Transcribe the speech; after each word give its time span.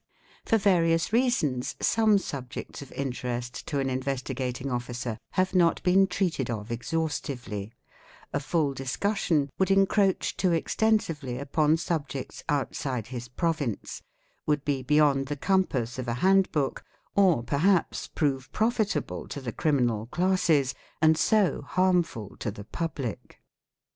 For 0.45 0.57
various 0.57 1.13
reasons 1.13 1.75
some 1.79 2.17
subjects 2.17 2.81
of 2.81 2.91
interest 2.93 3.67
to 3.67 3.77
an 3.79 3.87
Investigating 3.87 4.71
Officer 4.71 5.19
have 5.33 5.53
not 5.53 5.83
been 5.83 6.07
treated 6.07 6.49
of 6.49 6.71
exhaustively: 6.71 7.71
a 8.33 8.39
full 8.39 8.73
discussion 8.73 9.51
would 9.59 9.69
~ 9.69 9.69
encroach 9.69 10.35
too 10.37 10.53
extensively 10.53 11.37
upon 11.37 11.77
subjects 11.77 12.43
outside 12.49 13.09
his 13.13 13.27
province, 13.27 14.01
would 14.47 14.65
be_ 14.65 14.81
beyond 14.87 15.27
the 15.27 15.35
compass 15.37 15.99
of 15.99 16.07
a 16.07 16.15
handbook, 16.15 16.83
or 17.13 17.43
perhaps 17.43 18.07
prove 18.07 18.51
profitable 18.51 19.27
to 19.27 19.39
the 19.39 19.53
criminal 19.53 20.07
classes 20.07 20.73
and 20.99 21.15
so 21.15 21.61
harmful 21.61 22.35
to 22.39 22.49
the 22.49 22.63
public. 22.65 23.39